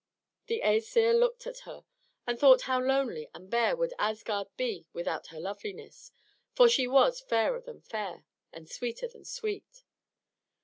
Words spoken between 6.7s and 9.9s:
was fairer than fair, and sweeter than sweet.